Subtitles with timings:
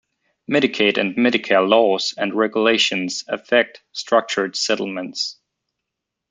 [0.49, 5.37] Medicaid and Medicare laws and regulations affect structured settlements.